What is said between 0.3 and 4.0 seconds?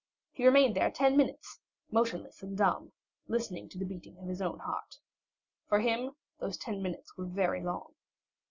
He remained there ten minutes, motionless and dumb, listening to the